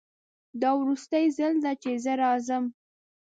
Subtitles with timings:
[0.61, 2.63] دا وروستی ځل ده چې زه راځم